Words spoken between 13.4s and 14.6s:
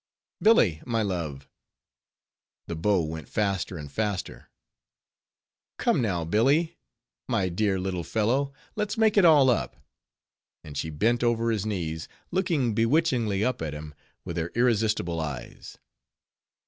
up at him, with her